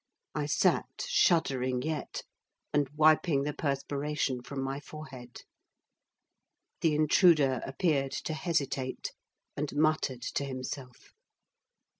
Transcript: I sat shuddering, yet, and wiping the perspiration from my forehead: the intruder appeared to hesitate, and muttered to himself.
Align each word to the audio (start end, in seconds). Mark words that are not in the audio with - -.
I 0.33 0.47
sat 0.47 1.05
shuddering, 1.07 1.83
yet, 1.83 2.23
and 2.73 2.89
wiping 2.95 3.43
the 3.43 3.53
perspiration 3.53 4.41
from 4.41 4.59
my 4.63 4.79
forehead: 4.79 5.43
the 6.79 6.95
intruder 6.95 7.61
appeared 7.67 8.13
to 8.23 8.33
hesitate, 8.33 9.11
and 9.55 9.75
muttered 9.75 10.23
to 10.23 10.43
himself. 10.43 11.11